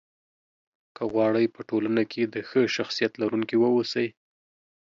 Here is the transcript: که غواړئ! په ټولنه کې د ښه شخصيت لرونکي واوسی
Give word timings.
که 0.95 1.03
غواړئ! 1.11 1.45
په 1.55 1.61
ټولنه 1.69 2.03
کې 2.11 2.21
د 2.25 2.35
ښه 2.49 2.61
شخصيت 2.75 3.13
لرونکي 3.21 3.55
واوسی 3.59 4.07